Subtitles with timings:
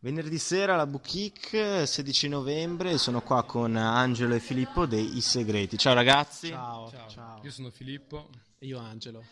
[0.00, 5.76] Venerdì sera alla Boutique, 16 novembre, sono qua con Angelo e Filippo dei I Segreti.
[5.76, 6.48] Ciao ragazzi.
[6.50, 7.08] Ciao, Ciao.
[7.08, 7.40] ciao.
[7.42, 8.28] Io sono Filippo.
[8.58, 9.24] E io Angelo.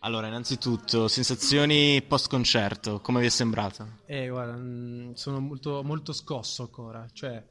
[0.00, 3.98] Allora, innanzitutto, sensazioni post concerto, come vi è sembrato?
[4.06, 7.06] Eh, guarda, mm, sono molto, molto scosso ancora.
[7.12, 7.46] Cioè,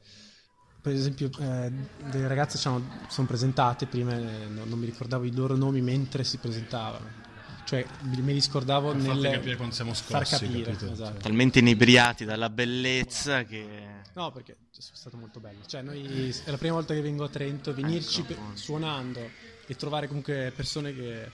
[0.80, 1.72] per esempio, eh,
[2.10, 5.80] delle ragazze ci hanno- sono presentate prima, e non, non mi ricordavo i loro nomi
[5.80, 7.22] mentre si presentavano.
[7.64, 10.76] Cioè, li scordavo Per nel capire quando siamo far scossi, capire.
[10.92, 11.18] esatto.
[11.20, 13.64] Talmente inebriati dalla bellezza che...
[14.12, 15.60] No, perché è stato molto bello.
[15.66, 19.30] Cioè, noi è la prima volta che vengo a Trento, venirci Ecco, pe- suonando
[19.66, 21.30] e trovare comunque persone che,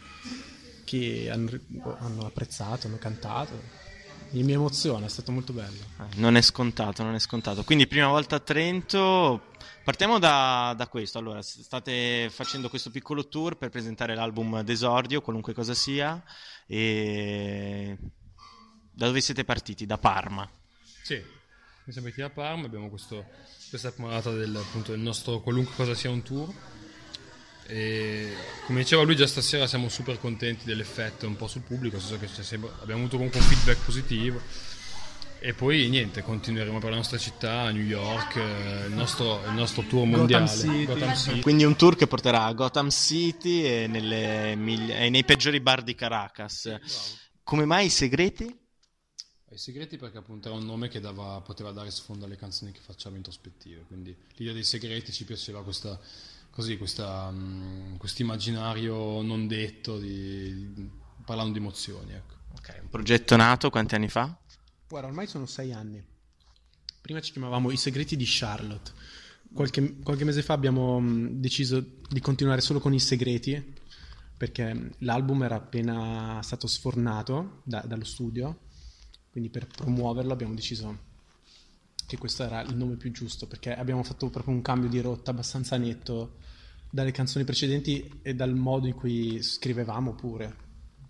[0.84, 1.50] che hanno,
[1.98, 3.88] hanno apprezzato, hanno cantato.
[4.30, 5.82] Mi, mi emoziona, è stato molto bello.
[5.98, 7.64] Eh, Non è scontato, non è scontato.
[7.64, 9.48] Quindi, prima volta a Trento.
[9.82, 11.18] Partiamo da, da questo.
[11.18, 16.22] Allora, state facendo questo piccolo tour per presentare l'album d'esordio, qualunque cosa sia.
[16.66, 17.96] E
[18.92, 19.86] da dove siete partiti?
[19.86, 20.48] Da Parma.
[21.02, 23.24] Sì, noi siamo qui a Parma, abbiamo questo,
[23.68, 26.52] questa prima data del, appunto, del nostro qualunque cosa sia un tour.
[27.72, 28.32] E
[28.66, 32.18] come diceva lui già stasera siamo super contenti dell'effetto un po' sul pubblico, nel senso
[32.18, 34.40] che sempre- abbiamo avuto comunque un feedback positivo.
[35.42, 39.82] E poi niente, continueremo per la nostra città, New York, eh, il nostro, il nostro
[39.84, 40.48] tour mondiale.
[40.48, 40.84] City.
[40.84, 41.40] Gotham City.
[41.40, 45.94] Quindi un tour che porterà a Gotham City e, nelle e nei peggiori bar di
[45.94, 46.76] Caracas.
[47.42, 48.59] Come mai i segreti?
[49.52, 52.78] I segreti perché appunto era un nome che dava- poteva dare sfondo alle canzoni che
[52.80, 55.98] facciamo introspettive, quindi l'idea dei segreti ci piaceva questa,
[56.50, 60.88] così, questa, mm, questo immaginario non detto di-
[61.24, 62.12] parlando di emozioni.
[62.12, 62.34] Ecco.
[62.56, 64.36] Ok, un progetto nato quanti anni fa?
[64.88, 66.02] Guarda, ormai sono sei anni.
[67.00, 68.92] Prima ci chiamavamo I segreti di Charlotte.
[69.52, 73.74] Qualche, qualche mese fa abbiamo mh, deciso di continuare solo con i segreti
[74.36, 78.60] perché l'album era appena stato sfornato da- dallo studio.
[79.30, 81.08] Quindi per promuoverlo abbiamo deciso
[82.06, 85.30] che questo era il nome più giusto perché abbiamo fatto proprio un cambio di rotta
[85.30, 86.38] abbastanza netto
[86.90, 90.56] dalle canzoni precedenti e dal modo in cui scrivevamo pure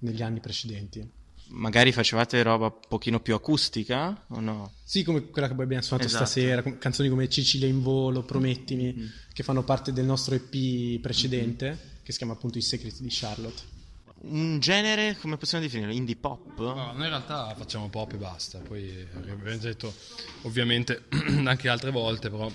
[0.00, 1.18] negli anni precedenti.
[1.52, 4.74] Magari facevate roba un pochino più acustica o no?
[4.84, 6.24] Sì, come quella che poi abbiamo suonato Esatto.
[6.26, 12.12] stasera, canzoni come Cecilia in volo, Promettimi, che fanno parte del nostro EP precedente, che
[12.12, 13.79] si chiama appunto I segreti di Charlotte.
[14.22, 15.94] Un genere, come possiamo definirlo?
[15.94, 16.58] Indie pop?
[16.58, 19.94] No, noi in realtà facciamo pop e basta, poi abbiamo detto
[20.42, 21.04] ovviamente
[21.44, 22.50] anche altre volte, però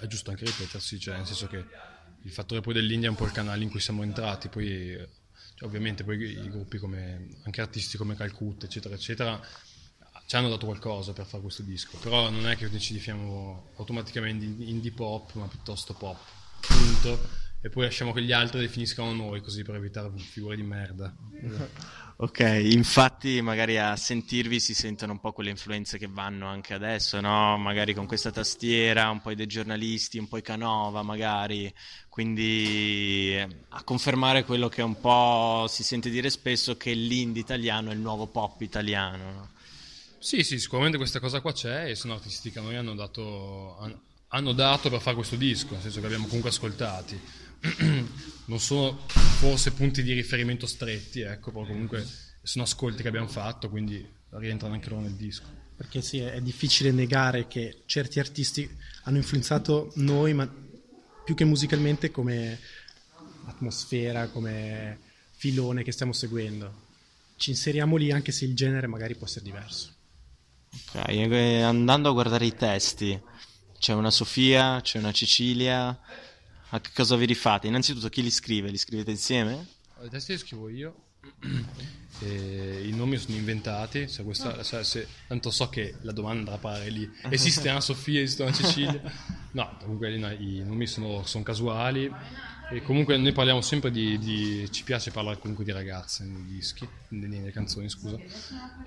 [0.00, 1.64] è giusto anche ripetersi, cioè nel senso che
[2.22, 4.98] il fattore poi dell'India è un po' il canale in cui siamo entrati, poi
[5.54, 9.40] cioè, ovviamente poi i gruppi come anche artisti come Calcutta, eccetera, eccetera,
[10.26, 14.44] ci hanno dato qualcosa per fare questo disco, però non è che ci definiamo automaticamente
[14.44, 16.18] indie pop, ma piuttosto pop,
[16.60, 17.39] punto.
[17.62, 21.14] E poi lasciamo che gli altri definiscano noi, così per evitare figure di merda.
[22.16, 27.20] Ok, infatti magari a sentirvi si sentono un po' quelle influenze che vanno anche adesso,
[27.20, 27.58] no?
[27.58, 31.72] Magari con questa tastiera, un po' i dei giornalisti, un po' i Canova magari,
[32.08, 33.36] quindi
[33.68, 38.00] a confermare quello che un po' si sente dire spesso che l'indie italiano è il
[38.00, 39.48] nuovo pop italiano, no?
[40.18, 43.78] Sì, sì, sicuramente questa cosa qua c'è e sono artisti che a noi hanno dato,
[44.32, 47.20] hanno dato per fare questo disco, nel senso che abbiamo comunque ascoltati.
[48.50, 52.04] Non sono forse punti di riferimento stretti, ecco, però comunque
[52.42, 55.44] sono ascolti che abbiamo fatto, quindi rientrano anche loro nel disco.
[55.76, 58.68] Perché sì, è difficile negare che certi artisti
[59.04, 60.52] hanno influenzato noi, ma
[61.24, 62.58] più che musicalmente come
[63.44, 64.98] atmosfera, come
[65.30, 66.88] filone che stiamo seguendo.
[67.36, 69.94] Ci inseriamo lì anche se il genere magari può essere diverso.
[70.92, 70.96] Ok,
[71.62, 73.18] andando a guardare i testi,
[73.80, 75.98] c'è una Sofia, c'è una Cecilia,
[76.68, 77.66] a che cosa vi rifate?
[77.66, 78.68] Innanzitutto chi li scrive?
[78.70, 79.66] Li scrivete insieme?
[80.04, 80.94] I testi li scrivo io,
[82.20, 86.90] e i nomi sono inventati, se questa, se- se- tanto so che la domanda parare
[86.90, 87.10] lì.
[87.30, 89.00] Esiste una Sofia, esiste una Cecilia?
[89.52, 92.12] No, comunque no, i nomi sono, sono casuali
[92.72, 96.88] e comunque noi parliamo sempre di, di- ci piace parlare comunque di ragazze nei dischi,
[97.08, 98.16] nelle, canzoni scusa,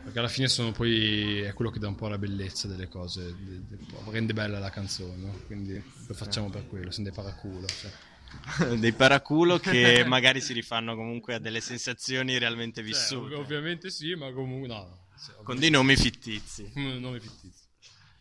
[0.04, 3.36] perché alla fine sono poi, è quello che dà un po' la bellezza delle cose,
[3.38, 3.78] de- de-
[4.10, 5.40] rende bella la canzone, no?
[5.48, 5.74] quindi
[6.08, 7.68] lo facciamo per quello, siamo dei paraculo.
[7.68, 7.92] Cioè.
[8.80, 13.92] Dei paraculo che magari si rifanno comunque a delle sensazioni realmente Cioè, vissute, ov- ovviamente
[13.92, 14.74] sì, ma comunque no.
[14.76, 16.72] no, sì, con dei nomi fittizi.
[16.74, 17.63] nome fittizio.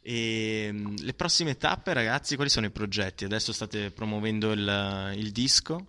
[0.02, 3.24] E mm, le prossime tappe, ragazzi, quali sono i progetti?
[3.24, 5.86] Adesso state promuovendo il, il disco.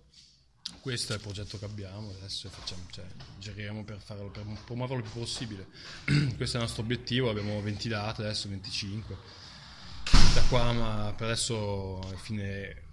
[0.79, 3.05] Questo è il progetto che abbiamo, adesso facciamo, cioè,
[3.39, 5.67] giriamo per, farlo, per promuoverlo il più possibile.
[6.37, 9.17] Questo è il nostro obiettivo, abbiamo 20 date, adesso 25.
[10.33, 12.83] Da qua, ma per adesso fine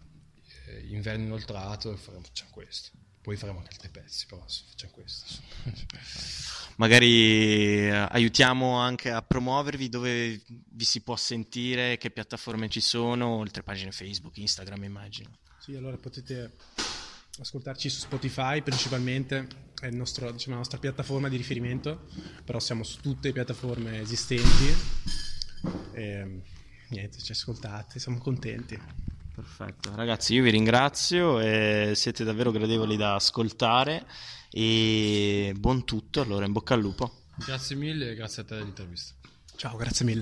[0.67, 2.91] eh, inverno inoltrato facciamo questo.
[3.23, 5.43] Poi faremo anche altri pezzi, però facciamo questo.
[6.77, 13.27] Magari eh, aiutiamo anche a promuovervi dove vi si può sentire, che piattaforme ci sono,
[13.27, 15.31] oltre pagine Facebook, Instagram immagino.
[15.59, 16.53] Sì, allora potete
[17.39, 19.47] ascoltarci su Spotify principalmente,
[19.79, 22.09] è nostro, diciamo, la nostra piattaforma di riferimento,
[22.45, 24.75] però siamo su tutte le piattaforme esistenti.
[25.93, 26.43] E,
[26.89, 28.81] niente, ci ascoltate, siamo contenti.
[29.35, 34.05] Perfetto, ragazzi io vi ringrazio, e siete davvero gradevoli da ascoltare
[34.50, 37.23] e buon tutto, allora in bocca al lupo.
[37.37, 39.15] Grazie mille e grazie a te dell'intervista.
[39.56, 40.19] Ciao, grazie mille.